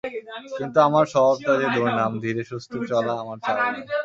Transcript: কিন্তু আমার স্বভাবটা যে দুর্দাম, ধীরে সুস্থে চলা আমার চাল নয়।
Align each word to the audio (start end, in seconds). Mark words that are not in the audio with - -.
কিন্তু 0.59 0.77
আমার 0.87 1.05
স্বভাবটা 1.13 1.51
যে 1.61 1.67
দুর্দাম, 1.75 2.11
ধীরে 2.23 2.43
সুস্থে 2.49 2.77
চলা 2.89 3.13
আমার 3.23 3.37
চাল 3.45 3.57
নয়। 3.65 3.85